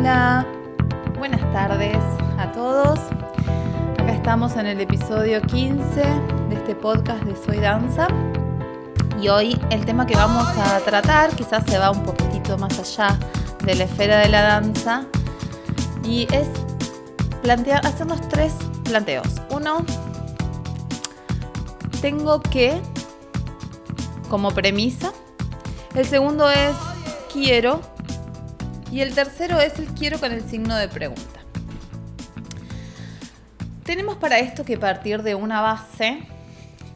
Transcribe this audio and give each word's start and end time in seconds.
Hola, 0.00 0.46
buenas 1.18 1.42
tardes 1.52 1.98
a 2.38 2.50
todos. 2.52 2.98
Acá 3.98 4.12
estamos 4.12 4.56
en 4.56 4.66
el 4.66 4.80
episodio 4.80 5.42
15 5.42 6.00
de 6.48 6.54
este 6.54 6.74
podcast 6.74 7.22
de 7.24 7.36
Soy 7.36 7.58
Danza. 7.58 8.08
Y 9.20 9.28
hoy 9.28 9.60
el 9.68 9.84
tema 9.84 10.06
que 10.06 10.16
vamos 10.16 10.48
a 10.56 10.78
tratar 10.78 11.36
quizás 11.36 11.64
se 11.66 11.76
va 11.76 11.90
un 11.90 12.02
poquitito 12.02 12.56
más 12.56 12.78
allá 12.78 13.18
de 13.62 13.74
la 13.74 13.84
esfera 13.84 14.20
de 14.20 14.30
la 14.30 14.40
danza 14.40 15.04
y 16.02 16.26
es 16.32 16.48
plantear, 17.42 17.86
hacernos 17.86 18.26
tres 18.30 18.54
planteos. 18.84 19.28
Uno, 19.50 19.84
tengo 22.00 22.40
que 22.40 22.80
como 24.30 24.50
premisa. 24.52 25.12
El 25.94 26.06
segundo 26.06 26.48
es 26.48 26.74
quiero 27.30 27.82
y 28.90 29.00
el 29.00 29.14
tercero 29.14 29.60
es 29.60 29.78
el 29.78 29.86
quiero 29.88 30.18
con 30.18 30.32
el 30.32 30.42
signo 30.42 30.76
de 30.76 30.88
pregunta. 30.88 31.40
Tenemos 33.84 34.16
para 34.16 34.38
esto 34.38 34.64
que 34.64 34.78
partir 34.78 35.22
de 35.22 35.34
una 35.34 35.60
base 35.60 36.26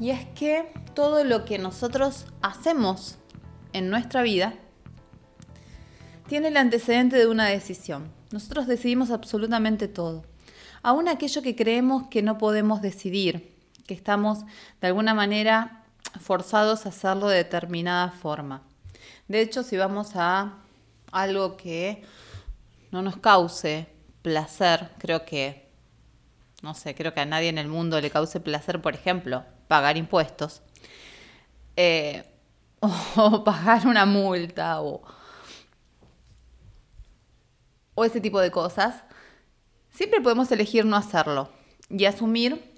y 0.00 0.10
es 0.10 0.26
que 0.34 0.72
todo 0.94 1.24
lo 1.24 1.44
que 1.44 1.58
nosotros 1.58 2.26
hacemos 2.42 3.18
en 3.72 3.90
nuestra 3.90 4.22
vida 4.22 4.54
tiene 6.28 6.48
el 6.48 6.56
antecedente 6.56 7.16
de 7.16 7.26
una 7.26 7.46
decisión. 7.46 8.10
Nosotros 8.32 8.66
decidimos 8.66 9.10
absolutamente 9.10 9.88
todo. 9.88 10.24
Aún 10.82 11.08
aquello 11.08 11.42
que 11.42 11.56
creemos 11.56 12.08
que 12.08 12.22
no 12.22 12.38
podemos 12.38 12.82
decidir, 12.82 13.56
que 13.86 13.94
estamos 13.94 14.40
de 14.80 14.88
alguna 14.88 15.14
manera 15.14 15.84
forzados 16.20 16.86
a 16.86 16.90
hacerlo 16.90 17.28
de 17.28 17.38
determinada 17.38 18.10
forma. 18.10 18.62
De 19.28 19.40
hecho, 19.40 19.62
si 19.62 19.76
vamos 19.76 20.12
a 20.14 20.63
algo 21.14 21.56
que 21.56 22.02
no 22.90 23.02
nos 23.02 23.16
cause 23.16 23.86
placer, 24.22 24.90
creo 24.98 25.24
que, 25.24 25.68
no 26.62 26.74
sé, 26.74 26.94
creo 26.94 27.14
que 27.14 27.20
a 27.20 27.26
nadie 27.26 27.48
en 27.48 27.58
el 27.58 27.68
mundo 27.68 28.00
le 28.00 28.10
cause 28.10 28.40
placer, 28.40 28.82
por 28.82 28.94
ejemplo, 28.94 29.44
pagar 29.68 29.96
impuestos, 29.96 30.62
eh, 31.76 32.24
o, 33.16 33.44
pagar 33.44 33.86
una 33.86 34.06
multa, 34.06 34.80
o, 34.82 35.02
o 37.94 38.04
ese 38.04 38.20
tipo 38.20 38.40
de 38.40 38.50
cosas, 38.50 39.04
siempre 39.90 40.20
podemos 40.20 40.50
elegir 40.52 40.84
no 40.84 40.96
hacerlo 40.96 41.50
y 41.88 42.04
asumir 42.06 42.74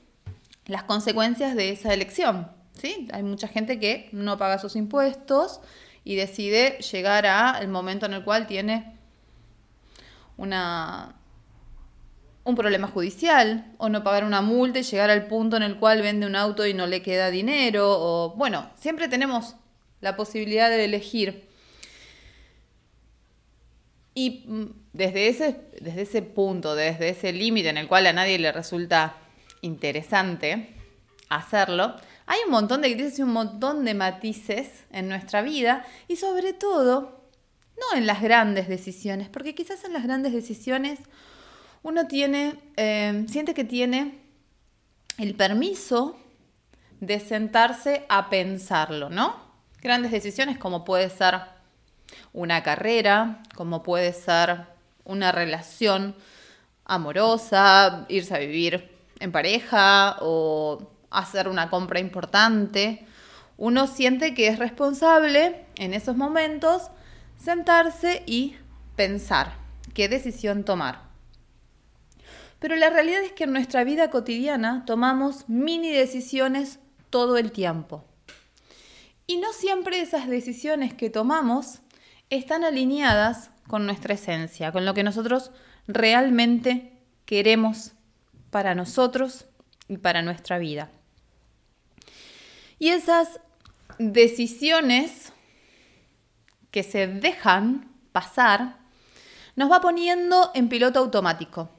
las 0.67 0.83
consecuencias 0.83 1.57
de 1.57 1.71
esa 1.71 1.95
elección. 1.95 2.51
¿sí? 2.75 3.09
Hay 3.13 3.23
mucha 3.23 3.49
gente 3.49 3.79
que 3.81 4.09
no 4.13 4.37
paga 4.37 4.59
sus 4.59 4.77
impuestos 4.77 5.61
y 6.07 6.15
decide 6.15 6.79
llegar 6.93 7.27
al 7.27 7.67
momento 7.67 8.07
en 8.07 8.15
el 8.15 8.23
cual 8.23 8.47
tiene 8.47 8.97
una, 10.37 11.17
un 12.45 12.55
problema 12.55 12.87
judicial 12.87 13.75
o 13.79 13.89
no 13.89 14.05
pagar 14.05 14.23
una 14.23 14.41
multa 14.41 14.79
y 14.79 14.85
llegar 14.85 15.11
al 15.11 15.27
punto 15.27 15.57
en 15.57 15.65
el 15.65 15.79
cual 15.81 16.03
vende 16.03 16.25
un 16.25 16.37
auto 16.37 16.65
y 16.65 16.75
no 16.75 16.87
le 16.87 17.03
queda 17.03 17.33
dinero 17.33 17.89
o 17.89 18.37
bueno, 18.37 18.71
siempre 18.77 19.09
tenemos 19.09 19.57
la 20.01 20.15
posibilidad 20.15 20.71
de 20.71 20.85
elegir. 20.85 21.49
Y 24.15 24.45
mm, 24.47 24.65
desde 24.93 25.27
ese, 25.27 25.57
desde 25.81 26.03
ese 26.03 26.23
punto, 26.23 26.77
desde 26.77 27.09
ese 27.09 27.33
límite 27.33 27.71
en 27.71 27.79
el 27.79 27.89
cual 27.89 28.07
a 28.07 28.13
nadie 28.13 28.39
le 28.39 28.53
resulta 28.53 29.17
interesante 29.61 30.73
hacerlo, 31.31 31.97
hay 32.27 32.41
un 32.45 32.51
montón 32.51 32.83
de 32.83 32.91
grises 32.91 33.21
y 33.21 33.23
un 33.23 33.33
montón 33.33 33.85
de 33.85 33.95
matices 33.95 34.85
en 34.91 35.09
nuestra 35.09 35.43
vida 35.43 35.85
y 36.09 36.17
sobre 36.17 36.53
todo, 36.53 37.23
no 37.79 37.97
en 37.97 38.07
las 38.07 38.21
grandes 38.21 38.69
decisiones, 38.69 39.29
porque 39.29 39.55
quizás 39.55 39.85
en 39.85 39.93
las 39.93 40.03
grandes 40.03 40.33
decisiones 40.33 40.99
uno 41.83 42.09
tiene, 42.09 42.59
eh, 42.77 43.25
siente 43.29 43.55
que 43.55 43.65
tiene 43.65 44.19
el 45.19 45.35
permiso 45.35 46.17
de 47.01 47.21
sentarse 47.21 48.05
a 48.09 48.29
pensarlo, 48.29 49.09
¿no? 49.09 49.37
Grandes 49.81 50.11
decisiones 50.11 50.59
como 50.59 50.85
puede 50.85 51.11
ser 51.11 51.41
una 52.33 52.63
carrera, 52.63 53.43
como 53.55 53.83
puede 53.83 54.13
ser 54.13 54.65
una 55.05 55.31
relación 55.31 56.17
amorosa, 56.85 58.05
irse 58.09 58.35
a 58.35 58.39
vivir 58.39 58.91
en 59.21 59.31
pareja 59.31 60.17
o 60.21 60.91
hacer 61.21 61.49
una 61.49 61.71
compra 61.71 62.01
importante, 62.01 63.07
uno 63.57 63.87
siente 63.87 64.35
que 64.35 64.49
es 64.49 64.59
responsable 64.59 65.65
en 65.77 65.95
esos 65.95 66.17
momentos 66.17 66.91
sentarse 67.37 68.23
y 68.27 68.57
pensar 68.97 69.55
qué 69.95 70.09
decisión 70.09 70.65
tomar. 70.65 71.07
Pero 72.59 72.77
la 72.77 72.91
realidad 72.91 73.23
es 73.23 73.33
que 73.33 73.45
en 73.45 73.53
nuestra 73.53 73.85
vida 73.85 74.11
cotidiana 74.11 74.85
tomamos 74.87 75.49
mini 75.49 75.91
decisiones 75.91 76.79
todo 77.11 77.37
el 77.37 77.53
tiempo. 77.53 78.05
Y 79.27 79.39
no 79.39 79.53
siempre 79.53 80.01
esas 80.01 80.29
decisiones 80.29 80.95
que 80.95 81.11
tomamos 81.11 81.81
están 82.31 82.65
alineadas 82.65 83.51
con 83.69 83.87
nuestra 83.87 84.15
esencia, 84.15 84.73
con 84.73 84.85
lo 84.85 84.95
que 84.95 85.03
nosotros 85.03 85.51
realmente 85.87 86.93
queremos 87.25 87.93
para 88.51 88.75
nosotros 88.75 89.47
y 89.89 89.99
para 89.99 90.23
nuestra 90.23 90.59
vida. 90.59 90.91
Y 92.79 92.91
esas 92.91 93.41
decisiones 93.99 95.33
que 96.71 96.83
se 96.83 97.07
dejan 97.07 97.91
pasar 98.13 98.79
nos 99.55 99.71
va 99.71 99.81
poniendo 99.81 100.51
en 100.55 100.69
piloto 100.69 100.99
automático 100.99 101.71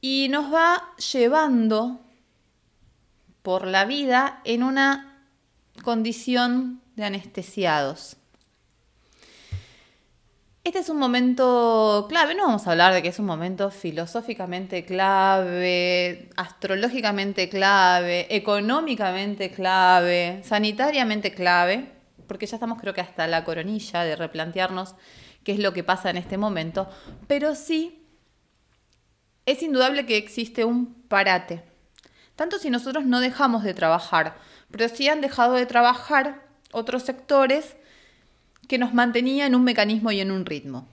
y 0.00 0.28
nos 0.30 0.52
va 0.52 0.94
llevando 1.12 2.00
por 3.42 3.66
la 3.66 3.84
vida 3.84 4.40
en 4.44 4.62
una 4.62 5.24
condición 5.82 6.82
de 6.96 7.04
anestesiados. 7.04 8.16
Este 10.68 10.80
es 10.80 10.90
un 10.90 10.98
momento 10.98 12.04
clave, 12.10 12.34
no 12.34 12.44
vamos 12.44 12.66
a 12.66 12.72
hablar 12.72 12.92
de 12.92 13.00
que 13.00 13.08
es 13.08 13.18
un 13.18 13.24
momento 13.24 13.70
filosóficamente 13.70 14.84
clave, 14.84 16.28
astrológicamente 16.36 17.48
clave, 17.48 18.26
económicamente 18.28 19.50
clave, 19.50 20.42
sanitariamente 20.44 21.32
clave, 21.32 21.90
porque 22.26 22.44
ya 22.44 22.56
estamos 22.56 22.78
creo 22.78 22.92
que 22.92 23.00
hasta 23.00 23.26
la 23.26 23.44
coronilla 23.44 24.04
de 24.04 24.14
replantearnos 24.14 24.94
qué 25.42 25.52
es 25.52 25.58
lo 25.58 25.72
que 25.72 25.84
pasa 25.84 26.10
en 26.10 26.18
este 26.18 26.36
momento, 26.36 26.86
pero 27.26 27.54
sí 27.54 28.06
es 29.46 29.62
indudable 29.62 30.04
que 30.04 30.18
existe 30.18 30.66
un 30.66 31.02
parate, 31.08 31.64
tanto 32.36 32.58
si 32.58 32.68
nosotros 32.68 33.06
no 33.06 33.20
dejamos 33.20 33.64
de 33.64 33.72
trabajar, 33.72 34.36
pero 34.70 34.86
sí 34.90 35.08
han 35.08 35.22
dejado 35.22 35.54
de 35.54 35.64
trabajar 35.64 36.46
otros 36.72 37.04
sectores 37.04 37.74
que 38.68 38.78
nos 38.78 38.94
mantenía 38.94 39.46
en 39.46 39.54
un 39.54 39.64
mecanismo 39.64 40.12
y 40.12 40.20
en 40.20 40.30
un 40.30 40.46
ritmo. 40.46 40.86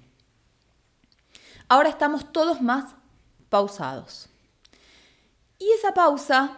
Ahora 1.67 1.89
estamos 1.89 2.31
todos 2.31 2.61
más 2.61 2.95
pausados. 3.49 4.29
Y 5.59 5.69
esa 5.71 5.93
pausa 5.93 6.57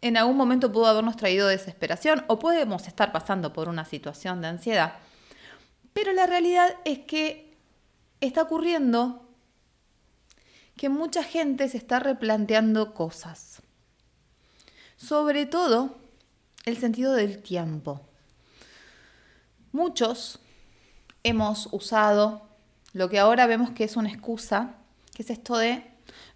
en 0.00 0.16
algún 0.16 0.36
momento 0.36 0.70
pudo 0.70 0.86
habernos 0.86 1.16
traído 1.16 1.48
desesperación 1.48 2.24
o 2.28 2.38
podemos 2.38 2.86
estar 2.86 3.10
pasando 3.10 3.52
por 3.52 3.68
una 3.68 3.84
situación 3.84 4.40
de 4.40 4.48
ansiedad. 4.48 4.94
Pero 5.92 6.12
la 6.12 6.26
realidad 6.26 6.76
es 6.84 7.00
que 7.00 7.56
está 8.20 8.42
ocurriendo 8.42 9.26
que 10.76 10.88
mucha 10.88 11.22
gente 11.22 11.68
se 11.68 11.78
está 11.78 12.00
replanteando 12.00 12.94
cosas. 12.94 13.62
Sobre 14.96 15.46
todo 15.46 15.96
el 16.64 16.76
sentido 16.76 17.14
del 17.14 17.42
tiempo. 17.42 18.00
Muchos 19.72 20.38
hemos 21.24 21.68
usado 21.72 22.42
lo 22.92 23.10
que 23.10 23.18
ahora 23.18 23.46
vemos 23.46 23.70
que 23.70 23.84
es 23.84 23.96
una 23.96 24.08
excusa, 24.08 24.76
que 25.14 25.22
es 25.22 25.30
esto 25.30 25.56
de 25.56 25.82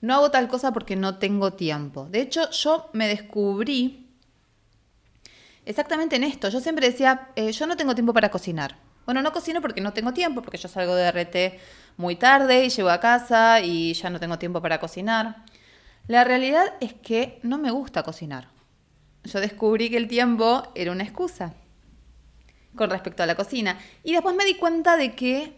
no 0.00 0.14
hago 0.14 0.31
tal 0.31 0.49
cosa 0.49 0.73
porque 0.73 0.96
no 0.96 1.19
tengo 1.19 1.52
tiempo. 1.52 2.08
De 2.11 2.20
hecho, 2.20 2.50
yo 2.50 2.90
me 2.93 3.06
descubrí 3.06 4.08
exactamente 5.64 6.17
en 6.17 6.25
esto. 6.25 6.49
Yo 6.49 6.61
siempre 6.61 6.88
decía, 6.88 7.29
eh, 7.37 7.52
yo 7.52 7.67
no 7.67 7.76
tengo 7.76 7.94
tiempo 7.94 8.12
para 8.12 8.31
cocinar. 8.31 8.76
Bueno, 9.05 9.23
no 9.23 9.32
cocino 9.32 9.61
porque 9.61 9.81
no 9.81 9.93
tengo 9.93 10.12
tiempo, 10.12 10.43
porque 10.43 10.58
yo 10.58 10.69
salgo 10.69 10.94
de 10.94 11.11
RT 11.11 11.61
muy 11.96 12.17
tarde 12.17 12.64
y 12.64 12.70
llego 12.70 12.90
a 12.90 13.00
casa 13.00 13.61
y 13.61 13.94
ya 13.94 14.11
no 14.11 14.20
tengo 14.20 14.38
tiempo 14.38 14.61
para 14.61 14.81
cocinar. 14.81 15.44
La 16.06 16.25
realidad 16.25 16.75
es 16.81 16.94
que 16.94 17.38
no 17.43 17.58
me 17.58 17.70
gusta 17.70 18.02
cocinar. 18.02 18.49
Yo 19.25 19.40
descubrí 19.40 19.90
que 19.90 19.96
el 19.96 20.08
tiempo 20.08 20.62
era 20.75 20.93
una 20.93 21.05
excusa 21.05 21.55
con 22.79 22.89
respecto 22.89 23.23
a 23.23 23.27
la 23.27 23.35
cocina. 23.35 23.79
Y 24.03 24.13
después 24.13 24.35
me 24.35 24.47
di 24.47 24.55
cuenta 24.55 24.97
de 24.97 25.15
que 25.15 25.53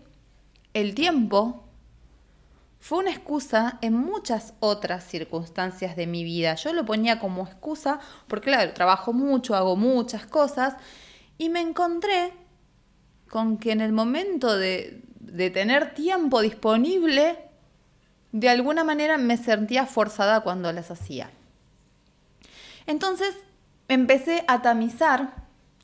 el 0.75 0.94
tiempo 0.94 1.64
fue 2.81 2.99
una 2.99 3.11
excusa 3.11 3.78
en 3.82 3.94
muchas 3.94 4.55
otras 4.58 5.05
circunstancias 5.05 5.94
de 5.94 6.06
mi 6.06 6.25
vida. 6.25 6.55
Yo 6.55 6.72
lo 6.72 6.84
ponía 6.84 7.20
como 7.20 7.46
excusa 7.46 8.00
porque, 8.26 8.50
claro, 8.50 8.72
trabajo 8.72 9.12
mucho, 9.12 9.55
hago 9.55 9.76
muchas 9.76 10.26
cosas 10.26 10.75
y 11.38 11.50
me 11.50 11.61
encontré 11.61 12.32
con 13.28 13.58
que 13.58 13.73
en 13.73 13.81
el 13.81 13.93
momento 13.93 14.56
de, 14.56 15.02
de 15.20 15.50
tener 15.50 15.94
tiempo 15.94 16.40
disponible, 16.40 17.38
de 18.32 18.49
alguna 18.49 18.82
manera 18.82 19.19
me 19.19 19.37
sentía 19.37 19.87
forzada 19.87 20.40
cuando 20.40 20.73
las 20.73 20.90
hacía. 20.90 21.31
Entonces 22.87 23.37
empecé 23.88 24.44
a 24.49 24.62
tamizar 24.62 25.39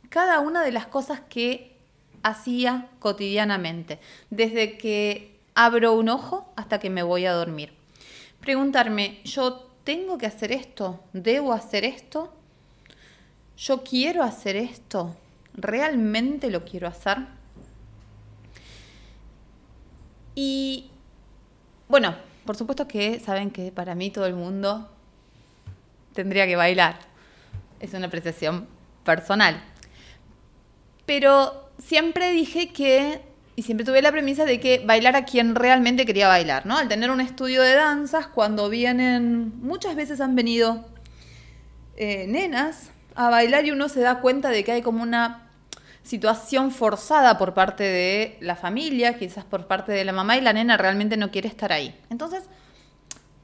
cada 0.08 0.40
una 0.40 0.62
de 0.62 0.72
las 0.72 0.86
cosas 0.86 1.20
que 1.28 1.76
hacía 2.22 2.88
cotidianamente, 2.98 4.00
desde 4.30 4.78
que 4.78 5.38
abro 5.54 5.94
un 5.94 6.08
ojo 6.08 6.52
hasta 6.56 6.78
que 6.78 6.90
me 6.90 7.02
voy 7.02 7.26
a 7.26 7.32
dormir. 7.32 7.72
Preguntarme, 8.40 9.20
¿yo 9.24 9.66
tengo 9.84 10.18
que 10.18 10.26
hacer 10.26 10.52
esto? 10.52 11.04
¿Debo 11.12 11.52
hacer 11.52 11.84
esto? 11.84 12.32
¿Yo 13.56 13.82
quiero 13.82 14.22
hacer 14.22 14.56
esto? 14.56 15.16
¿Realmente 15.54 16.50
lo 16.50 16.64
quiero 16.64 16.88
hacer? 16.88 17.18
Y 20.34 20.90
bueno, 21.88 22.14
por 22.44 22.56
supuesto 22.56 22.86
que 22.86 23.20
saben 23.20 23.50
que 23.50 23.72
para 23.72 23.94
mí 23.94 24.10
todo 24.10 24.26
el 24.26 24.34
mundo 24.34 24.90
tendría 26.12 26.46
que 26.46 26.56
bailar. 26.56 26.98
Es 27.80 27.94
una 27.94 28.06
apreciación 28.06 28.66
personal. 29.04 29.62
Pero 31.06 31.70
siempre 31.78 32.32
dije 32.32 32.72
que, 32.72 33.20
y 33.54 33.62
siempre 33.62 33.86
tuve 33.86 34.02
la 34.02 34.12
premisa 34.12 34.44
de 34.44 34.60
que 34.60 34.82
bailar 34.84 35.16
a 35.16 35.24
quien 35.24 35.54
realmente 35.54 36.04
quería 36.04 36.28
bailar, 36.28 36.66
¿no? 36.66 36.76
Al 36.76 36.88
tener 36.88 37.10
un 37.10 37.20
estudio 37.20 37.62
de 37.62 37.74
danzas, 37.74 38.26
cuando 38.26 38.68
vienen, 38.68 39.60
muchas 39.62 39.94
veces 39.94 40.20
han 40.20 40.34
venido 40.34 40.84
eh, 41.96 42.26
nenas 42.28 42.90
a 43.14 43.30
bailar 43.30 43.64
y 43.64 43.70
uno 43.70 43.88
se 43.88 44.00
da 44.00 44.20
cuenta 44.20 44.50
de 44.50 44.64
que 44.64 44.72
hay 44.72 44.82
como 44.82 45.02
una 45.02 45.48
situación 46.02 46.70
forzada 46.70 47.38
por 47.38 47.54
parte 47.54 47.82
de 47.82 48.36
la 48.40 48.54
familia, 48.54 49.18
quizás 49.18 49.44
por 49.44 49.66
parte 49.66 49.92
de 49.92 50.04
la 50.04 50.12
mamá 50.12 50.36
y 50.36 50.40
la 50.40 50.52
nena 50.52 50.76
realmente 50.76 51.16
no 51.16 51.30
quiere 51.30 51.48
estar 51.48 51.72
ahí. 51.72 51.98
Entonces, 52.10 52.44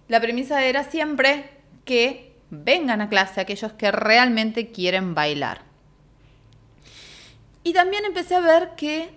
la 0.08 0.20
premisa 0.20 0.64
era 0.64 0.84
siempre 0.84 1.50
que 1.84 2.36
vengan 2.50 3.00
a 3.00 3.08
clase 3.08 3.40
aquellos 3.40 3.72
que 3.72 3.90
realmente 3.90 4.70
quieren 4.70 5.14
bailar. 5.14 5.71
Y 7.62 7.72
también 7.72 8.04
empecé 8.04 8.34
a 8.34 8.40
ver 8.40 8.70
que 8.76 9.10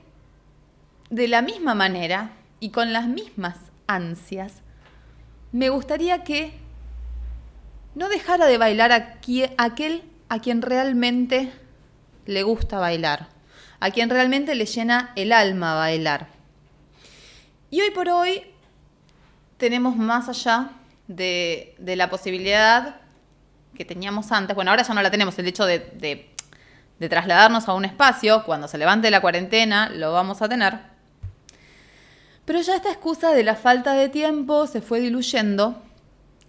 de 1.09 1.27
la 1.27 1.42
misma 1.42 1.75
manera 1.75 2.31
y 2.59 2.69
con 2.69 2.94
las 2.94 3.07
mismas 3.07 3.57
ansias, 3.88 4.62
me 5.51 5.69
gustaría 5.69 6.24
que 6.24 6.53
no 7.94 8.09
dejara 8.09 8.45
de 8.45 8.57
bailar 8.57 8.92
aquel 9.57 10.03
a 10.30 10.39
quien 10.39 10.62
realmente 10.62 11.51
le 12.25 12.44
gusta 12.44 12.80
bailar 12.80 13.36
a 13.80 13.92
quien 13.92 14.09
realmente 14.09 14.56
le 14.56 14.65
llena 14.65 15.12
el 15.15 15.31
alma 15.31 15.75
bailar. 15.75 16.27
Y 17.69 17.81
hoy 17.81 17.92
por 17.92 18.09
hoy 18.09 18.44
tenemos 19.57 19.95
más 19.95 20.30
allá 20.30 20.71
de, 21.07 21.75
la 21.80 22.09
posibilidad 22.09 23.01
que 23.75 23.86
teníamos 23.86 24.31
antes, 24.31 24.56
bueno, 24.56 24.71
ahora 24.71 24.83
ya 24.83 24.94
no 24.94 25.01
la 25.01 25.12
tenemos, 25.12 25.38
el 25.38 25.47
hecho 25.47 25.65
de, 25.65 25.80
de 25.80 26.30
trasladarnos 27.00 27.68
a 27.68 27.74
un 27.74 27.86
espacio, 27.86 28.44
cuando 28.45 28.68
se 28.68 28.77
levante 28.77 29.12
la 29.12 29.21
cuarentena, 29.21 29.89
lo 29.89 30.13
vamos 30.13 30.42
a 30.42 30.50
tener. 30.50 30.80
Pero 32.45 32.62
ya 32.62 32.75
esta 32.75 32.89
excusa 32.89 33.31
de 33.33 33.44
la 33.44 33.56
falta 33.56 33.94
de 33.94 34.07
tiempo 34.09 34.68
se 34.68 34.81
fue 34.81 35.00
diluyendo 35.00 35.81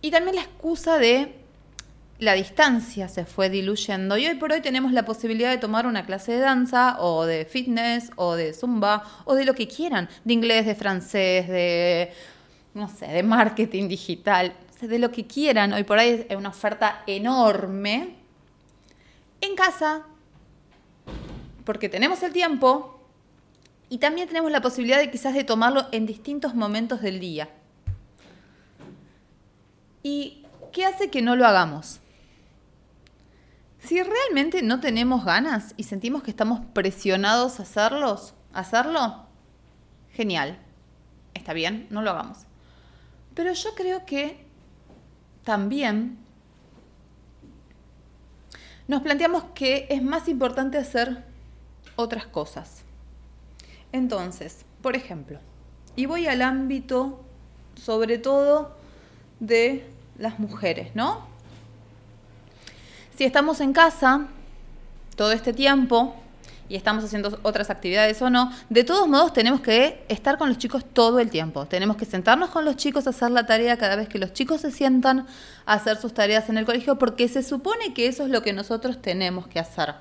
y 0.02 0.10
también 0.10 0.36
la 0.36 0.42
excusa 0.42 0.98
de 0.98 1.34
la 2.18 2.34
distancia 2.34 3.08
se 3.08 3.24
fue 3.24 3.50
diluyendo 3.50 4.16
y 4.16 4.26
hoy 4.26 4.34
por 4.36 4.52
hoy 4.52 4.60
tenemos 4.60 4.92
la 4.92 5.04
posibilidad 5.04 5.50
de 5.50 5.58
tomar 5.58 5.86
una 5.86 6.06
clase 6.06 6.32
de 6.32 6.38
danza 6.38 6.96
o 7.00 7.24
de 7.26 7.44
fitness 7.44 8.10
o 8.16 8.34
de 8.34 8.52
zumba 8.52 9.04
o 9.24 9.34
de 9.34 9.44
lo 9.44 9.54
que 9.54 9.68
quieran, 9.68 10.08
de 10.24 10.32
inglés, 10.32 10.66
de 10.66 10.74
francés, 10.74 11.48
de, 11.48 12.12
no 12.74 12.88
sé, 12.88 13.06
de 13.06 13.22
marketing 13.22 13.88
digital, 13.88 14.52
de 14.80 14.98
lo 14.98 15.10
que 15.10 15.26
quieran. 15.26 15.72
Hoy 15.72 15.84
por 15.84 15.98
hoy 15.98 16.26
es 16.28 16.36
una 16.36 16.50
oferta 16.50 17.02
enorme 17.06 18.16
en 19.40 19.54
casa 19.54 20.04
porque 21.64 21.88
tenemos 21.88 22.22
el 22.22 22.32
tiempo 22.32 23.00
y 23.88 23.98
también 23.98 24.28
tenemos 24.28 24.50
la 24.50 24.60
posibilidad 24.60 24.98
de 24.98 25.10
quizás 25.10 25.34
de 25.34 25.44
tomarlo 25.44 25.86
en 25.92 26.06
distintos 26.06 26.54
momentos 26.54 27.02
del 27.02 27.20
día. 27.20 27.50
¿Y 30.02 30.44
qué 30.72 30.84
hace 30.84 31.10
que 31.10 31.22
no 31.22 31.36
lo 31.36 31.46
hagamos? 31.46 32.00
Si 33.78 34.02
realmente 34.02 34.62
no 34.62 34.80
tenemos 34.80 35.24
ganas 35.24 35.74
y 35.76 35.84
sentimos 35.84 36.22
que 36.22 36.30
estamos 36.30 36.60
presionados 36.72 37.60
a 37.60 37.62
hacerlos, 37.62 38.34
hacerlo, 38.52 39.26
genial. 40.12 40.58
Está 41.34 41.52
bien, 41.52 41.86
no 41.90 42.02
lo 42.02 42.10
hagamos. 42.10 42.38
Pero 43.34 43.52
yo 43.52 43.74
creo 43.76 44.06
que 44.06 44.44
también 45.44 46.18
nos 48.88 49.02
planteamos 49.02 49.44
que 49.54 49.86
es 49.90 50.02
más 50.02 50.28
importante 50.28 50.78
hacer 50.78 51.24
otras 51.96 52.26
cosas. 52.26 52.82
Entonces, 53.92 54.64
por 54.82 54.96
ejemplo, 54.96 55.38
y 55.96 56.06
voy 56.06 56.26
al 56.26 56.42
ámbito 56.42 57.20
sobre 57.74 58.18
todo 58.18 58.76
de 59.40 59.86
las 60.18 60.38
mujeres, 60.38 60.94
¿no? 60.94 61.26
Si 63.16 63.24
estamos 63.24 63.60
en 63.60 63.72
casa 63.72 64.28
todo 65.16 65.32
este 65.32 65.52
tiempo 65.52 66.14
y 66.68 66.76
estamos 66.76 67.04
haciendo 67.04 67.38
otras 67.42 67.70
actividades 67.70 68.20
o 68.22 68.30
no, 68.30 68.50
de 68.68 68.84
todos 68.84 69.08
modos 69.08 69.32
tenemos 69.32 69.60
que 69.60 70.04
estar 70.08 70.38
con 70.38 70.48
los 70.48 70.58
chicos 70.58 70.84
todo 70.84 71.20
el 71.20 71.30
tiempo. 71.30 71.66
Tenemos 71.66 71.96
que 71.96 72.04
sentarnos 72.04 72.50
con 72.50 72.64
los 72.64 72.76
chicos 72.76 73.06
hacer 73.06 73.30
la 73.30 73.46
tarea 73.46 73.76
cada 73.76 73.96
vez 73.96 74.08
que 74.08 74.18
los 74.18 74.32
chicos 74.32 74.60
se 74.60 74.70
sientan 74.70 75.26
a 75.64 75.74
hacer 75.74 75.96
sus 75.96 76.14
tareas 76.14 76.48
en 76.48 76.58
el 76.58 76.66
colegio, 76.66 76.98
porque 76.98 77.28
se 77.28 77.42
supone 77.42 77.94
que 77.94 78.06
eso 78.06 78.24
es 78.24 78.30
lo 78.30 78.42
que 78.42 78.52
nosotros 78.52 79.00
tenemos 79.00 79.46
que 79.46 79.58
hacer. 79.58 79.94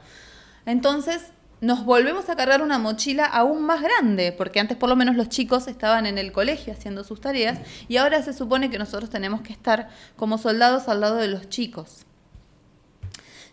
Entonces, 0.66 1.32
nos 1.62 1.86
volvemos 1.86 2.30
a 2.30 2.36
cargar 2.36 2.62
una 2.62 2.78
mochila 2.78 3.26
aún 3.26 3.64
más 3.64 3.82
grande, 3.82 4.32
porque 4.32 4.60
antes 4.60 4.78
por 4.78 4.90
lo 4.90 4.96
menos 4.96 5.16
los 5.16 5.30
chicos 5.30 5.68
estaban 5.68 6.06
en 6.06 6.18
el 6.18 6.32
colegio 6.32 6.74
haciendo 6.74 7.04
sus 7.04 7.22
tareas 7.22 7.60
y 7.88 7.98
ahora 7.98 8.22
se 8.22 8.34
supone 8.34 8.70
que 8.70 8.78
nosotros 8.78 9.10
tenemos 9.10 9.42
que 9.42 9.54
estar 9.54 9.90
como 10.16 10.38
soldados 10.38 10.88
al 10.88 11.02
lado 11.02 11.16
de 11.16 11.28
los 11.28 11.50
chicos. 11.50 12.06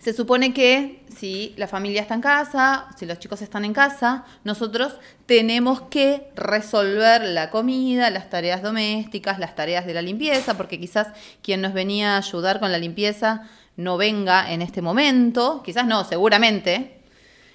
Se 0.02 0.12
supone 0.12 0.52
que 0.52 1.04
si 1.16 1.54
la 1.56 1.68
familia 1.68 2.00
está 2.02 2.14
en 2.14 2.23
casa, 2.23 2.88
si 2.99 3.06
los 3.06 3.21
chicos 3.21 3.40
están 3.40 3.64
en 3.64 3.73
casa, 3.73 4.25
nosotros 4.42 4.97
tenemos 5.26 5.82
que 5.82 6.26
resolver 6.35 7.23
la 7.23 7.50
comida, 7.50 8.11
las 8.11 8.28
tareas 8.28 8.62
domésticas, 8.62 9.38
las 9.38 9.54
tareas 9.54 9.87
de 9.87 9.94
la 9.94 10.02
limpieza, 10.02 10.56
porque 10.56 10.80
quizás 10.80 11.06
quien 11.40 11.61
nos 11.61 11.73
venía 11.73 12.14
a 12.14 12.18
ayudar 12.18 12.59
con 12.59 12.73
la 12.73 12.78
limpieza 12.78 13.49
no 13.76 13.97
venga 13.97 14.52
en 14.52 14.61
este 14.61 14.82
momento, 14.82 15.62
quizás 15.62 15.87
no, 15.87 16.02
seguramente. 16.02 16.99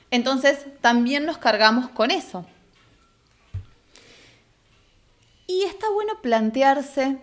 Entonces 0.09 0.67
también 0.79 1.25
nos 1.25 1.39
cargamos 1.39 1.89
con 1.89 2.11
eso. 2.11 2.45
Y 5.47 5.63
está 5.63 5.89
bueno 5.89 6.13
plantearse 6.21 7.17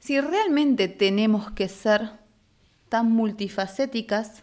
si 0.00 0.20
realmente 0.20 0.88
tenemos 0.88 1.52
que 1.52 1.68
ser 1.68 2.21
tan 2.92 3.10
multifacéticas, 3.10 4.42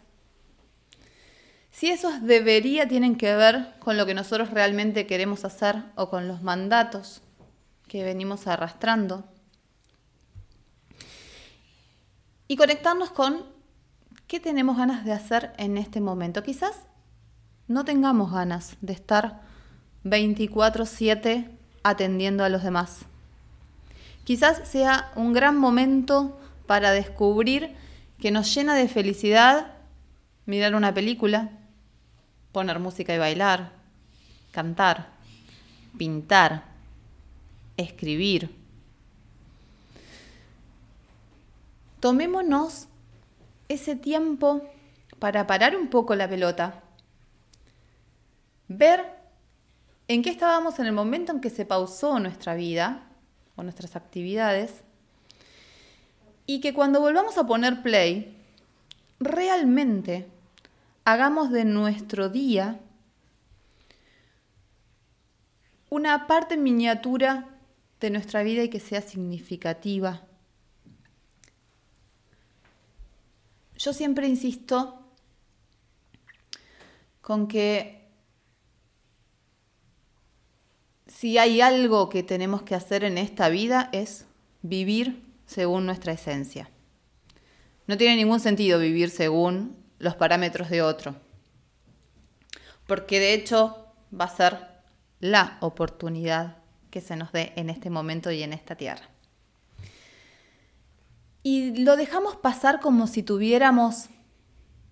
si 1.70 1.92
esos 1.92 2.24
debería 2.24 2.88
tienen 2.88 3.16
que 3.16 3.36
ver 3.36 3.76
con 3.78 3.96
lo 3.96 4.08
que 4.08 4.16
nosotros 4.16 4.50
realmente 4.50 5.06
queremos 5.06 5.46
hacer 5.46 5.84
o 5.96 6.10
con 6.10 6.28
los 6.28 6.42
mandatos 6.42 7.22
que 7.88 8.04
venimos 8.04 8.48
arrastrando. 8.48 9.24
Y 12.48 12.56
conectarnos 12.56 13.12
con 13.12 13.46
qué 14.26 14.40
tenemos 14.40 14.78
ganas 14.78 15.06
de 15.06 15.12
hacer 15.12 15.54
en 15.60 15.78
este 15.78 16.02
momento. 16.02 16.42
Quizás 16.42 16.88
no 17.68 17.86
tengamos 17.86 18.32
ganas 18.32 18.78
de 18.82 18.94
estar 18.94 19.42
24/7 20.06 21.56
atendiendo 21.84 22.44
a 22.44 22.50
los 22.50 22.64
demás. 22.64 23.06
Quizás 24.24 24.68
sea 24.68 25.12
un 25.16 25.34
gran 25.34 25.56
momento 25.56 26.40
para 26.66 26.90
descubrir 26.90 27.78
que 28.20 28.32
nos 28.32 28.54
llena 28.54 28.76
de 28.76 28.88
felicidad 28.88 29.74
mirar 30.46 30.76
una 30.76 30.94
película, 30.94 31.50
poner 32.52 32.80
música 32.80 33.14
y 33.14 33.18
bailar, 33.18 33.72
cantar, 34.52 35.10
pintar, 35.98 36.64
escribir. 37.78 38.54
Tomémonos 42.00 42.88
ese 43.68 43.96
tiempo 43.96 44.68
para 45.20 45.46
parar 45.48 45.76
un 45.76 45.90
poco 45.90 46.16
la 46.16 46.28
pelota, 46.28 46.82
ver 48.68 49.06
en 50.08 50.24
qué 50.24 50.30
estábamos 50.30 50.80
en 50.80 50.88
el 50.88 50.94
momento 50.94 51.32
en 51.32 51.42
que 51.42 51.50
se 51.50 51.66
pausó 51.66 52.20
nuestra 52.20 52.56
vida 52.56 53.08
o 53.56 53.64
nuestras 53.64 53.96
actividades 53.96 54.84
y 56.50 56.62
que 56.62 56.74
cuando 56.74 57.00
volvamos 57.00 57.38
a 57.38 57.46
poner 57.46 57.84
play, 57.84 58.36
realmente 59.20 60.26
hagamos 61.06 61.52
de 61.52 61.64
nuestro 61.64 62.28
día 62.28 62.80
una 65.92 66.26
parte 66.26 66.58
miniatura 66.58 67.48
de 68.00 68.10
nuestra 68.10 68.42
vida 68.42 68.64
y 68.64 68.70
que 68.70 68.80
sea 68.80 69.04
significativa. 69.04 70.24
Yo 73.78 73.94
siempre 73.94 74.28
insisto 74.28 75.06
con 77.22 77.48
que 77.48 78.10
si 81.06 81.38
hay 81.38 81.62
algo 81.62 82.10
que 82.10 82.24
tenemos 82.24 82.64
que 82.64 82.74
hacer 82.74 83.04
en 83.04 83.20
esta 83.20 83.50
vida 83.50 83.90
es 83.92 84.26
vivir 84.64 85.29
según 85.50 85.88
nuestra 85.88 86.14
esencia. 86.14 86.70
No 87.88 87.98
tiene 87.98 88.18
ningún 88.18 88.40
sentido 88.40 88.78
vivir 88.78 89.10
según 89.10 89.76
los 89.98 90.16
parámetros 90.16 90.70
de 90.70 90.84
otro, 90.84 91.16
porque 92.86 93.20
de 93.20 93.34
hecho 93.34 93.88
va 94.14 94.26
a 94.26 94.36
ser 94.36 94.60
la 95.20 95.58
oportunidad 95.62 96.58
que 96.92 97.02
se 97.02 97.16
nos 97.16 97.32
dé 97.32 97.52
en 97.56 97.72
este 97.72 97.90
momento 97.90 98.30
y 98.30 98.44
en 98.44 98.54
esta 98.54 98.76
tierra. 98.76 99.10
Y 101.42 101.84
lo 101.84 101.96
dejamos 101.98 102.36
pasar 102.36 102.80
como 102.80 103.08
si 103.08 103.24
tuviéramos, 103.24 104.10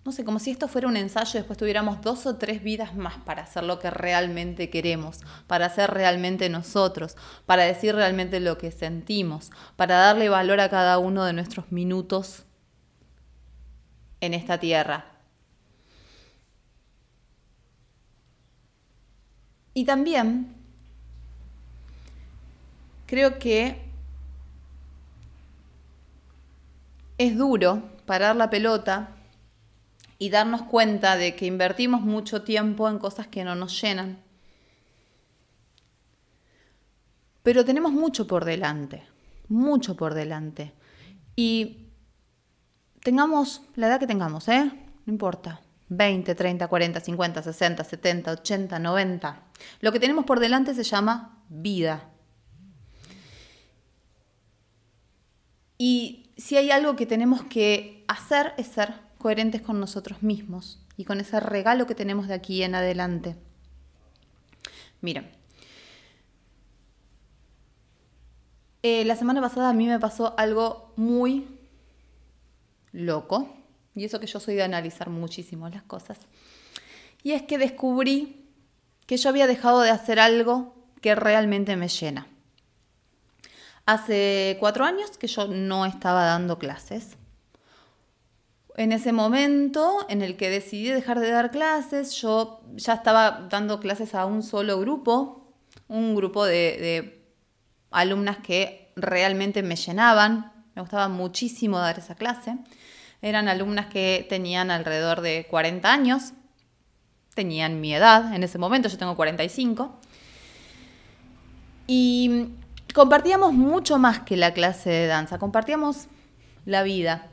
no 0.08 0.12
sé, 0.12 0.24
como 0.24 0.38
si 0.38 0.50
esto 0.50 0.68
fuera 0.68 0.88
un 0.88 0.96
ensayo 0.96 1.38
después 1.38 1.58
tuviéramos 1.58 2.00
dos 2.00 2.24
o 2.24 2.36
tres 2.36 2.62
vidas 2.62 2.96
más 2.96 3.18
para 3.26 3.42
hacer 3.42 3.62
lo 3.62 3.78
que 3.78 3.90
realmente 3.90 4.70
queremos, 4.70 5.20
para 5.46 5.68
ser 5.68 5.90
realmente 5.90 6.48
nosotros, 6.48 7.14
para 7.44 7.64
decir 7.64 7.94
realmente 7.94 8.40
lo 8.40 8.56
que 8.56 8.70
sentimos, 8.70 9.50
para 9.76 9.96
darle 9.96 10.30
valor 10.30 10.60
a 10.60 10.70
cada 10.70 10.96
uno 10.96 11.26
de 11.26 11.34
nuestros 11.34 11.70
minutos 11.70 12.44
en 14.22 14.32
esta 14.32 14.58
tierra. 14.58 15.04
Y 19.74 19.84
también 19.84 20.54
creo 23.04 23.38
que 23.38 23.82
es 27.18 27.36
duro 27.36 27.82
parar 28.06 28.36
la 28.36 28.48
pelota 28.48 29.16
y 30.18 30.30
darnos 30.30 30.62
cuenta 30.62 31.16
de 31.16 31.36
que 31.36 31.46
invertimos 31.46 32.00
mucho 32.00 32.42
tiempo 32.42 32.88
en 32.88 32.98
cosas 32.98 33.28
que 33.28 33.44
no 33.44 33.54
nos 33.54 33.80
llenan. 33.80 34.18
Pero 37.42 37.64
tenemos 37.64 37.92
mucho 37.92 38.26
por 38.26 38.44
delante, 38.44 39.04
mucho 39.48 39.96
por 39.96 40.14
delante. 40.14 40.72
Y 41.36 41.86
tengamos 43.02 43.62
la 43.76 43.86
edad 43.86 44.00
que 44.00 44.06
tengamos, 44.06 44.48
¿eh? 44.48 44.70
No 45.06 45.12
importa. 45.12 45.60
20, 45.90 46.34
30, 46.34 46.68
40, 46.68 47.00
50, 47.00 47.42
60, 47.42 47.84
70, 47.84 48.32
80, 48.32 48.78
90. 48.78 49.42
Lo 49.80 49.92
que 49.92 50.00
tenemos 50.00 50.26
por 50.26 50.40
delante 50.40 50.74
se 50.74 50.82
llama 50.82 51.42
vida. 51.48 52.10
Y 55.78 56.30
si 56.36 56.56
hay 56.56 56.70
algo 56.70 56.96
que 56.96 57.06
tenemos 57.06 57.42
que 57.44 58.04
hacer 58.08 58.52
es 58.58 58.66
ser 58.66 59.07
coherentes 59.18 59.60
con 59.60 59.80
nosotros 59.80 60.22
mismos 60.22 60.80
y 60.96 61.04
con 61.04 61.20
ese 61.20 61.40
regalo 61.40 61.86
que 61.86 61.94
tenemos 61.94 62.28
de 62.28 62.34
aquí 62.34 62.62
en 62.62 62.74
adelante. 62.74 63.36
Miren, 65.00 65.30
eh, 68.82 69.04
la 69.04 69.16
semana 69.16 69.40
pasada 69.40 69.70
a 69.70 69.74
mí 69.74 69.86
me 69.86 69.98
pasó 69.98 70.34
algo 70.38 70.92
muy 70.96 71.46
loco, 72.92 73.54
y 73.94 74.04
eso 74.04 74.18
que 74.20 74.26
yo 74.26 74.40
soy 74.40 74.54
de 74.54 74.62
analizar 74.62 75.10
muchísimo 75.10 75.68
las 75.68 75.82
cosas, 75.82 76.18
y 77.22 77.32
es 77.32 77.42
que 77.42 77.58
descubrí 77.58 78.48
que 79.06 79.16
yo 79.16 79.28
había 79.28 79.46
dejado 79.46 79.80
de 79.80 79.90
hacer 79.90 80.18
algo 80.20 80.74
que 81.00 81.14
realmente 81.14 81.76
me 81.76 81.88
llena. 81.88 82.26
Hace 83.86 84.56
cuatro 84.60 84.84
años 84.84 85.16
que 85.16 85.26
yo 85.26 85.48
no 85.48 85.86
estaba 85.86 86.24
dando 86.24 86.58
clases. 86.58 87.17
En 88.78 88.92
ese 88.92 89.10
momento 89.10 90.06
en 90.08 90.22
el 90.22 90.36
que 90.36 90.50
decidí 90.50 90.86
dejar 90.86 91.18
de 91.18 91.32
dar 91.32 91.50
clases, 91.50 92.12
yo 92.12 92.60
ya 92.76 92.92
estaba 92.92 93.48
dando 93.50 93.80
clases 93.80 94.14
a 94.14 94.24
un 94.24 94.44
solo 94.44 94.78
grupo, 94.78 95.52
un 95.88 96.14
grupo 96.14 96.44
de, 96.44 97.26
alumnas 97.90 98.36
que 98.36 98.92
realmente 98.94 99.64
me 99.64 99.74
llenaban, 99.74 100.52
me 100.76 100.82
gustaba 100.82 101.08
muchísimo 101.08 101.78
dar 101.78 101.98
esa 101.98 102.14
clase. 102.14 102.56
Eran 103.20 103.48
alumnas 103.48 103.86
que 103.86 104.24
tenían 104.28 104.70
alrededor 104.70 105.22
de 105.22 105.48
40 105.50 105.92
años, 105.92 106.32
tenían 107.34 107.80
mi 107.80 107.92
edad 107.92 108.32
en 108.32 108.44
ese 108.44 108.58
momento, 108.58 108.88
yo 108.88 108.96
tengo 108.96 109.16
45. 109.16 109.98
Y 111.88 112.50
compartíamos 112.94 113.52
mucho 113.54 113.98
más 113.98 114.20
que 114.20 114.36
la 114.36 114.54
clase 114.54 114.90
de 114.90 115.08
danza, 115.08 115.40
compartíamos 115.40 116.06
la 116.64 116.84
vida. 116.84 117.32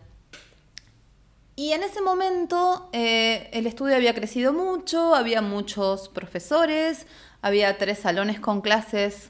Y 1.56 1.72
en 1.72 1.84
ese 1.84 2.02
momento 2.02 2.90
eh, 2.92 3.50
el 3.54 3.66
estudio 3.66 3.96
había 3.96 4.14
crecido 4.14 4.52
mucho, 4.52 5.16
había 5.16 5.42
muchos 5.42 6.10
profesores, 6.10 7.08
había 7.42 7.78
tres 7.78 8.00
salones 8.00 8.42
con 8.42 8.60
clases 8.62 9.30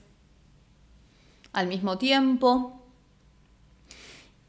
al 1.53 1.67
mismo 1.67 1.99
tiempo. 1.99 2.81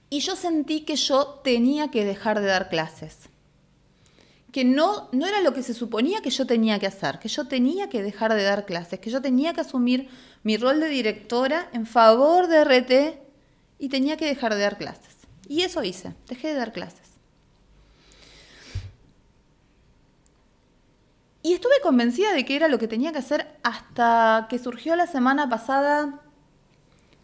Y 0.08 0.20
yo 0.20 0.36
sentí 0.36 0.82
que 0.82 0.96
yo 0.96 1.40
tenía 1.44 1.90
que 1.90 2.04
dejar 2.04 2.40
de 2.40 2.46
dar 2.46 2.70
clases. 2.70 3.28
Que 4.52 4.64
no, 4.64 5.10
no 5.12 5.26
era 5.26 5.42
lo 5.42 5.52
que 5.52 5.62
se 5.62 5.74
suponía 5.74 6.22
que 6.22 6.30
yo 6.30 6.46
tenía 6.46 6.78
que 6.78 6.86
hacer, 6.86 7.18
que 7.18 7.28
yo 7.28 7.46
tenía 7.46 7.90
que 7.90 8.02
dejar 8.02 8.32
de 8.32 8.42
dar 8.42 8.64
clases, 8.64 9.00
que 9.00 9.10
yo 9.10 9.20
tenía 9.20 9.52
que 9.52 9.60
asumir 9.60 10.08
mi 10.44 10.56
rol 10.56 10.80
de 10.80 10.88
directora 10.88 11.68
en 11.74 11.84
favor 11.84 12.46
de 12.46 12.64
RT 12.64 13.20
y 13.78 13.90
tenía 13.90 14.16
que 14.16 14.24
dejar 14.24 14.54
de 14.54 14.60
dar 14.60 14.78
clases. 14.78 15.14
Y 15.46 15.62
eso 15.62 15.82
hice, 15.82 16.14
dejé 16.28 16.48
de 16.48 16.54
dar 16.54 16.72
clases. 16.72 17.05
Y 21.46 21.52
estuve 21.52 21.74
convencida 21.80 22.32
de 22.32 22.44
que 22.44 22.56
era 22.56 22.66
lo 22.66 22.76
que 22.76 22.88
tenía 22.88 23.12
que 23.12 23.18
hacer 23.18 23.46
hasta 23.62 24.48
que 24.50 24.58
surgió 24.58 24.96
la 24.96 25.06
semana 25.06 25.48
pasada 25.48 26.18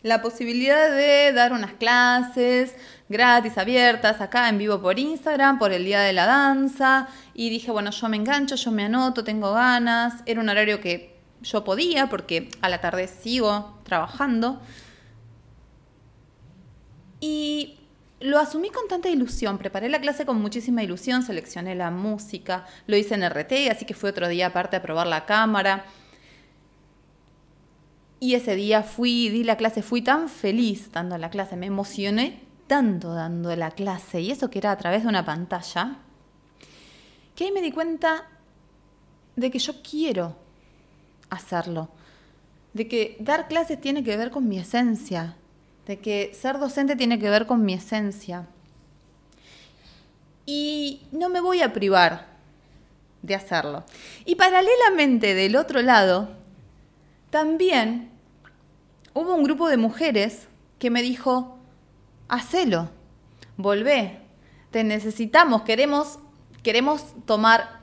la 0.02 0.22
posibilidad 0.22 0.92
de 0.92 1.32
dar 1.32 1.52
unas 1.52 1.72
clases 1.72 2.76
gratis, 3.08 3.58
abiertas, 3.58 4.20
acá 4.20 4.48
en 4.48 4.58
vivo 4.58 4.80
por 4.80 5.00
Instagram, 5.00 5.58
por 5.58 5.72
el 5.72 5.84
Día 5.84 6.02
de 6.02 6.12
la 6.12 6.26
Danza. 6.26 7.08
Y 7.34 7.50
dije, 7.50 7.72
bueno, 7.72 7.90
yo 7.90 8.08
me 8.08 8.16
engancho, 8.16 8.54
yo 8.54 8.70
me 8.70 8.84
anoto, 8.84 9.24
tengo 9.24 9.52
ganas. 9.54 10.22
Era 10.24 10.40
un 10.40 10.48
horario 10.48 10.80
que 10.80 11.18
yo 11.40 11.64
podía 11.64 12.08
porque 12.08 12.48
a 12.60 12.68
la 12.68 12.80
tarde 12.80 13.08
sigo 13.08 13.80
trabajando. 13.82 14.60
Y 17.18 17.81
lo 18.22 18.38
asumí 18.38 18.70
con 18.70 18.88
tanta 18.88 19.08
ilusión, 19.08 19.58
preparé 19.58 19.88
la 19.88 20.00
clase 20.00 20.24
con 20.24 20.40
muchísima 20.40 20.82
ilusión, 20.82 21.22
seleccioné 21.22 21.74
la 21.74 21.90
música, 21.90 22.66
lo 22.86 22.96
hice 22.96 23.14
en 23.14 23.28
RT, 23.28 23.70
así 23.70 23.84
que 23.84 23.94
fue 23.94 24.10
otro 24.10 24.28
día 24.28 24.46
aparte 24.48 24.76
a 24.76 24.82
probar 24.82 25.06
la 25.06 25.26
cámara. 25.26 25.84
Y 28.20 28.34
ese 28.34 28.54
día 28.54 28.82
fui, 28.82 29.28
di 29.28 29.42
la 29.42 29.56
clase, 29.56 29.82
fui 29.82 30.02
tan 30.02 30.28
feliz 30.28 30.90
dando 30.92 31.18
la 31.18 31.30
clase, 31.30 31.56
me 31.56 31.66
emocioné 31.66 32.40
tanto 32.68 33.12
dando 33.12 33.54
la 33.56 33.72
clase, 33.72 34.20
y 34.20 34.30
eso 34.30 34.48
que 34.48 34.58
era 34.60 34.70
a 34.70 34.78
través 34.78 35.02
de 35.02 35.08
una 35.08 35.24
pantalla, 35.24 35.98
que 37.34 37.44
ahí 37.44 37.52
me 37.52 37.60
di 37.60 37.72
cuenta 37.72 38.28
de 39.36 39.50
que 39.50 39.58
yo 39.58 39.82
quiero 39.82 40.36
hacerlo. 41.30 41.88
De 42.72 42.88
que 42.88 43.16
dar 43.20 43.48
clases 43.48 43.80
tiene 43.80 44.04
que 44.04 44.16
ver 44.16 44.30
con 44.30 44.48
mi 44.48 44.58
esencia. 44.58 45.36
De 45.86 45.98
que 45.98 46.32
ser 46.34 46.58
docente 46.58 46.96
tiene 46.96 47.18
que 47.18 47.30
ver 47.30 47.46
con 47.46 47.64
mi 47.64 47.74
esencia. 47.74 48.46
Y 50.46 51.02
no 51.12 51.28
me 51.28 51.40
voy 51.40 51.60
a 51.62 51.72
privar 51.72 52.26
de 53.22 53.34
hacerlo. 53.34 53.84
Y 54.24 54.34
paralelamente 54.34 55.34
del 55.34 55.56
otro 55.56 55.82
lado, 55.82 56.28
también 57.30 58.10
hubo 59.14 59.34
un 59.34 59.44
grupo 59.44 59.68
de 59.68 59.76
mujeres 59.76 60.48
que 60.78 60.90
me 60.90 61.02
dijo, 61.02 61.58
hacelo, 62.28 62.90
volvé, 63.56 64.20
te 64.70 64.84
necesitamos, 64.84 65.62
queremos, 65.62 66.18
queremos 66.62 67.04
tomar 67.24 67.82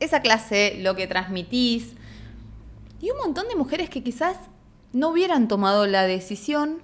esa 0.00 0.22
clase, 0.22 0.78
lo 0.80 0.96
que 0.96 1.06
transmitís, 1.06 1.94
y 3.00 3.10
un 3.10 3.18
montón 3.18 3.48
de 3.48 3.56
mujeres 3.56 3.90
que 3.90 4.02
quizás 4.02 4.36
no 4.92 5.10
hubieran 5.10 5.48
tomado 5.48 5.86
la 5.86 6.04
decisión 6.04 6.82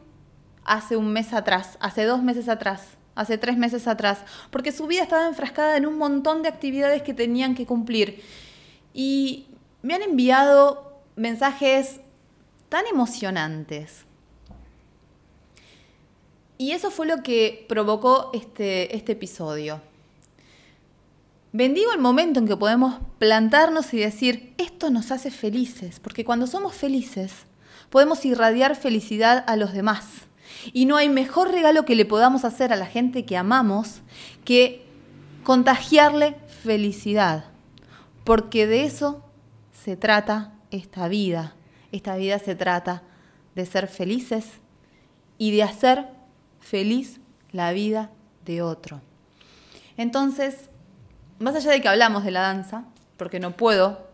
hace 0.64 0.96
un 0.96 1.12
mes 1.12 1.32
atrás, 1.32 1.76
hace 1.80 2.04
dos 2.04 2.22
meses 2.22 2.48
atrás, 2.48 2.82
hace 3.14 3.38
tres 3.38 3.56
meses 3.56 3.86
atrás, 3.86 4.18
porque 4.50 4.72
su 4.72 4.86
vida 4.86 5.02
estaba 5.02 5.26
enfrascada 5.26 5.76
en 5.76 5.86
un 5.86 5.98
montón 5.98 6.42
de 6.42 6.48
actividades 6.48 7.02
que 7.02 7.14
tenían 7.14 7.54
que 7.54 7.66
cumplir. 7.66 8.22
Y 8.92 9.46
me 9.82 9.94
han 9.94 10.02
enviado 10.02 11.00
mensajes 11.16 12.00
tan 12.68 12.86
emocionantes. 12.86 14.04
Y 16.56 16.72
eso 16.72 16.90
fue 16.90 17.06
lo 17.06 17.22
que 17.22 17.66
provocó 17.68 18.30
este, 18.32 18.96
este 18.96 19.12
episodio. 19.12 19.80
Bendigo 21.52 21.92
el 21.92 22.00
momento 22.00 22.40
en 22.40 22.48
que 22.48 22.56
podemos 22.56 22.96
plantarnos 23.18 23.94
y 23.94 23.98
decir, 23.98 24.54
esto 24.58 24.90
nos 24.90 25.12
hace 25.12 25.30
felices, 25.30 26.00
porque 26.00 26.24
cuando 26.24 26.48
somos 26.48 26.74
felices 26.74 27.46
podemos 27.90 28.24
irradiar 28.24 28.74
felicidad 28.74 29.44
a 29.46 29.54
los 29.54 29.72
demás. 29.72 30.26
Y 30.72 30.86
no 30.86 30.96
hay 30.96 31.08
mejor 31.08 31.50
regalo 31.50 31.84
que 31.84 31.96
le 31.96 32.04
podamos 32.04 32.44
hacer 32.44 32.72
a 32.72 32.76
la 32.76 32.86
gente 32.86 33.24
que 33.24 33.36
amamos 33.36 34.02
que 34.44 34.84
contagiarle 35.42 36.36
felicidad, 36.62 37.44
porque 38.24 38.66
de 38.66 38.84
eso 38.84 39.22
se 39.72 39.96
trata 39.96 40.54
esta 40.70 41.08
vida. 41.08 41.54
Esta 41.92 42.16
vida 42.16 42.38
se 42.38 42.54
trata 42.54 43.02
de 43.54 43.66
ser 43.66 43.88
felices 43.88 44.46
y 45.38 45.52
de 45.52 45.62
hacer 45.62 46.08
feliz 46.60 47.20
la 47.52 47.72
vida 47.72 48.10
de 48.44 48.62
otro. 48.62 49.00
Entonces, 49.96 50.70
más 51.38 51.54
allá 51.54 51.70
de 51.70 51.80
que 51.80 51.88
hablamos 51.88 52.24
de 52.24 52.30
la 52.30 52.40
danza, 52.40 52.84
porque 53.16 53.38
no 53.38 53.52
puedo 53.52 54.08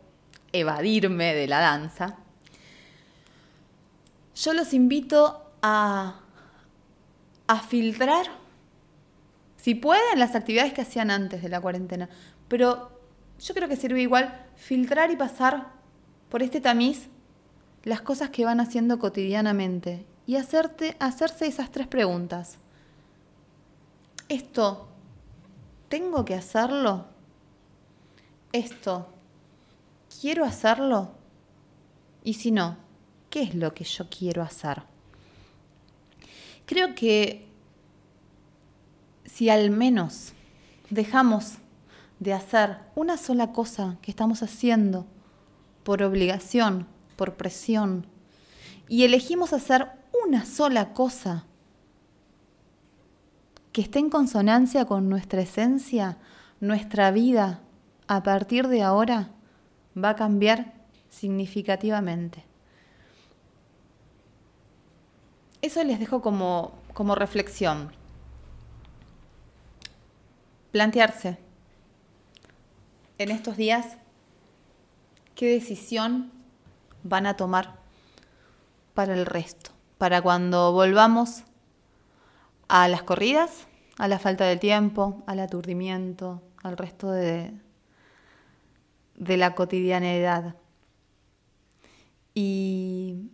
evadirme 0.53 1.35
de 1.35 1.47
la 1.47 1.61
danza, 1.61 2.17
yo 4.35 4.53
los 4.53 4.73
invito 4.73 5.51
a, 5.63 6.21
a 7.51 7.59
filtrar, 7.59 8.27
si 9.57 9.75
pueden, 9.75 10.21
las 10.21 10.37
actividades 10.37 10.73
que 10.73 10.83
hacían 10.83 11.11
antes 11.11 11.43
de 11.43 11.49
la 11.49 11.61
cuarentena. 11.61 12.09
Pero 12.47 12.93
yo 13.41 13.55
creo 13.55 13.69
que 13.69 13.75
sirve 13.75 14.01
igual 14.01 14.47
filtrar 14.55 15.11
y 15.11 15.17
pasar 15.17 15.67
por 16.29 16.45
este 16.45 16.61
tamiz 16.61 17.09
las 17.83 18.03
cosas 18.03 18.31
que 18.31 18.45
van 18.45 18.61
haciendo 18.61 19.01
cotidianamente 19.01 20.07
y 20.29 20.37
hacerte, 20.37 20.97
hacerse 21.01 21.49
esas 21.49 21.73
tres 21.73 21.89
preguntas. 21.89 22.59
¿Esto 24.29 24.89
tengo 25.89 26.25
que 26.25 26.37
hacerlo? 26.37 27.07
¿Esto 28.53 29.09
quiero 30.21 30.45
hacerlo? 30.45 31.11
Y 32.23 32.35
si 32.35 32.53
no, 32.53 32.77
¿qué 33.29 33.43
es 33.43 33.57
lo 33.57 33.75
que 33.75 33.83
yo 33.83 34.09
quiero 34.09 34.41
hacer? 34.45 34.90
Creo 36.71 36.95
que 36.95 37.49
si 39.25 39.51
al 39.51 39.71
menos 39.71 40.35
dejamos 40.89 41.55
de 42.21 42.33
hacer 42.33 42.79
una 42.95 43.17
sola 43.17 43.51
cosa 43.51 43.99
que 44.03 44.13
estamos 44.13 44.45
haciendo 44.45 45.05
por 45.83 46.01
obligación, 46.05 46.87
por 47.17 47.35
presión, 47.35 48.07
y 48.87 49.03
elegimos 49.03 49.53
hacer 49.53 49.89
una 50.25 50.45
sola 50.45 50.93
cosa 50.93 51.45
que 53.73 53.81
esté 53.81 53.99
en 53.99 54.09
consonancia 54.09 54.85
con 54.85 55.09
nuestra 55.09 55.41
esencia, 55.41 56.19
nuestra 56.61 57.11
vida, 57.11 57.63
a 58.07 58.23
partir 58.23 58.69
de 58.69 58.85
ahora 58.85 59.33
va 59.97 60.11
a 60.11 60.17
cambiar 60.17 60.73
significativamente. 61.09 62.50
Eso 65.63 65.85
les 65.85 65.99
dejo 65.99 66.23
como, 66.23 66.73
como 66.95 67.15
reflexión. 67.15 67.93
Plantearse 70.73 71.39
en 73.19 73.31
estos 73.31 73.57
días 73.57 73.99
qué 75.35 75.47
decisión 75.53 76.31
van 77.03 77.27
a 77.27 77.37
tomar 77.37 77.77
para 78.95 79.15
el 79.15 79.27
resto, 79.27 79.71
para 79.99 80.23
cuando 80.23 80.73
volvamos 80.73 81.45
a 82.69 82.89
las 82.89 83.03
corridas, 83.03 83.67
a 83.99 84.09
la 84.09 84.19
falta 84.19 84.45
de 84.45 84.57
tiempo, 84.57 85.23
al 85.27 85.41
aturdimiento, 85.41 86.43
al 86.63 86.77
resto 86.77 87.11
de, 87.11 87.53
de 89.17 89.37
la 89.37 89.55
cotidianidad. 89.55 90.55
Y, 92.35 93.31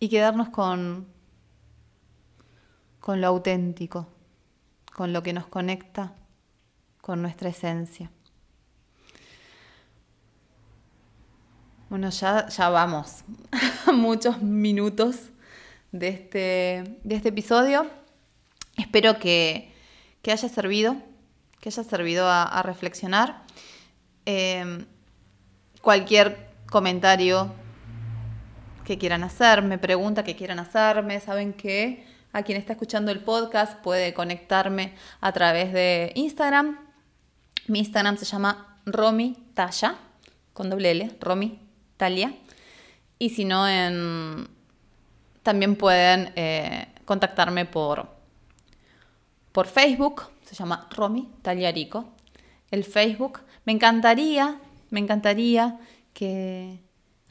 y 0.00 0.08
quedarnos 0.08 0.50
con, 0.50 1.06
con 3.02 3.20
lo 3.20 3.26
auténtico, 3.26 4.06
con 4.94 5.12
lo 5.12 5.24
que 5.24 5.32
nos 5.32 5.48
conecta 5.48 6.14
con 7.00 7.20
nuestra 7.20 7.48
esencia. 7.48 8.12
Bueno, 11.90 12.10
ya, 12.10 12.48
ya 12.48 12.68
vamos 12.68 13.24
muchos 13.92 14.40
minutos 14.40 15.16
de 15.90 16.08
este, 16.10 16.98
de 17.02 17.16
este 17.16 17.30
episodio. 17.30 17.90
Espero 18.76 19.18
que, 19.18 19.74
haya 20.24 20.48
servido, 20.48 20.96
que 21.60 21.70
haya 21.70 21.82
servido 21.82 22.28
a 22.28 22.62
reflexionar. 22.62 23.42
Em, 24.26 24.86
cualquier 25.80 26.52
comentario 26.70 27.52
que 28.84 28.96
quieran 28.96 29.24
hacerme, 29.24 29.76
pregunta 29.78 30.22
que 30.22 30.36
quieran 30.36 30.60
hacerme, 30.60 31.18
saben 31.18 31.52
que 31.52 32.11
a 32.32 32.42
quien 32.42 32.58
está 32.58 32.72
escuchando 32.72 33.12
el 33.12 33.20
podcast 33.20 33.78
puede 33.80 34.14
conectarme 34.14 34.94
a 35.20 35.32
través 35.32 35.72
de 35.72 36.12
Instagram. 36.14 36.78
Mi 37.66 37.80
Instagram 37.80 38.16
se 38.16 38.24
llama 38.24 38.80
Romy 38.86 39.36
Talla, 39.54 39.96
con 40.52 40.70
doble 40.70 40.92
L, 40.92 41.10
Romy 41.20 41.60
Talia. 41.96 42.34
Y 43.18 43.30
si 43.30 43.44
no, 43.44 43.66
también 45.42 45.76
pueden 45.76 46.32
eh, 46.34 46.88
contactarme 47.04 47.66
por, 47.66 48.08
por 49.52 49.66
Facebook, 49.66 50.22
se 50.44 50.54
llama 50.54 50.88
Romy 50.90 51.28
Taliarico, 51.42 52.06
el 52.70 52.84
Facebook. 52.84 53.40
Me 53.64 53.72
encantaría, 53.72 54.58
me 54.90 55.00
encantaría 55.00 55.78
que 56.14 56.80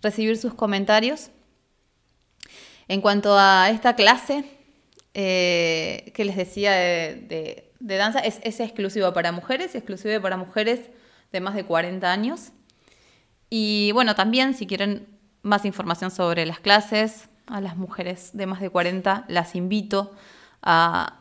recibir 0.01 0.37
sus 0.37 0.53
comentarios. 0.53 1.31
En 2.87 3.01
cuanto 3.01 3.37
a 3.37 3.69
esta 3.69 3.95
clase 3.95 4.60
eh, 5.13 6.11
que 6.15 6.25
les 6.25 6.35
decía 6.35 6.71
de, 6.71 7.71
danza, 7.79 8.19
es, 8.19 8.39
es 8.43 8.59
exclusivo 8.59 9.13
para 9.13 9.31
mujeres, 9.31 9.75
exclusivo 9.75 10.21
para 10.21 10.37
mujeres 10.37 10.79
de 11.31 11.39
más 11.41 11.55
de 11.55 11.65
40 11.65 12.11
años. 12.11 12.51
Y 13.49 13.91
bueno, 13.93 14.15
también 14.15 14.53
si 14.53 14.67
quieren 14.67 15.07
más 15.41 15.65
información 15.65 16.11
sobre 16.11 16.45
las 16.45 16.59
clases, 16.59 17.29
a 17.47 17.59
las 17.59 17.75
mujeres 17.75 18.31
de 18.33 18.45
más 18.45 18.61
de 18.61 18.69
40 18.69 19.25
las 19.27 19.55
invito 19.55 20.13
a, 20.61 21.19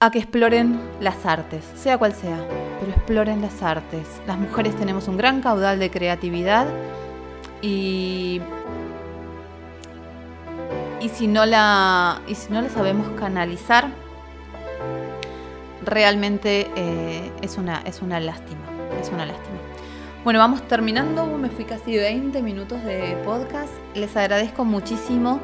a 0.00 0.10
que 0.10 0.18
exploren 0.18 0.80
las 1.00 1.26
artes, 1.26 1.64
sea 1.74 1.98
cual 1.98 2.14
sea, 2.14 2.38
pero 2.80 2.92
exploren 2.92 3.42
las 3.42 3.62
artes. 3.62 4.20
Las 4.26 4.38
mujeres 4.38 4.76
tenemos 4.76 5.08
un 5.08 5.16
gran 5.16 5.42
caudal 5.42 5.78
de 5.78 5.90
creatividad 5.90 6.66
y, 7.60 8.40
y, 11.06 11.08
si, 11.08 11.28
no 11.28 11.46
la, 11.46 12.20
y 12.26 12.34
si 12.34 12.52
no 12.52 12.60
la 12.60 12.68
sabemos 12.68 13.06
canalizar, 13.16 13.90
realmente 15.84 16.68
eh, 16.74 17.30
es, 17.42 17.58
una, 17.58 17.80
es 17.82 18.02
una 18.02 18.18
lástima, 18.18 18.62
es 19.00 19.10
una 19.10 19.24
lástima. 19.24 19.56
Bueno, 20.24 20.40
vamos 20.40 20.66
terminando, 20.66 21.26
me 21.38 21.48
fui 21.48 21.64
casi 21.64 21.96
20 21.96 22.42
minutos 22.42 22.82
de 22.82 23.16
podcast. 23.24 23.72
Les 23.94 24.16
agradezco 24.16 24.64
muchísimo 24.64 25.38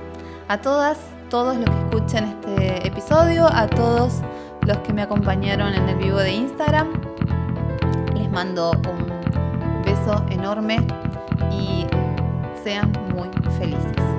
a 0.48 0.60
todas, 0.60 0.98
todos 1.30 1.56
los 1.56 1.64
que 1.64 1.78
escuchen 1.78 2.24
este 2.24 2.88
episodio, 2.88 3.46
a 3.46 3.68
todos 3.68 4.14
los 4.62 4.78
que 4.78 4.92
me 4.92 5.02
acompañaron 5.02 5.74
en 5.74 5.88
el 5.88 5.96
vivo 5.96 6.18
de 6.18 6.32
Instagram. 6.32 6.88
Les 8.16 8.28
mando 8.32 8.72
un 8.72 9.84
beso 9.84 10.26
enorme 10.28 10.78
y 11.52 11.86
sean 12.64 12.90
muy 13.14 13.28
felices. 13.60 14.11